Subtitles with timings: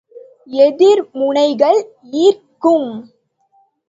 [0.59, 1.79] எதிர் முனைகள்
[2.21, 2.89] ஈர்க்கும்.